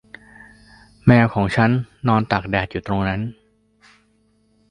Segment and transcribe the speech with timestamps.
[1.05, 1.71] แมวของฉัน
[2.07, 3.21] นอนตากแดดตรงนั้น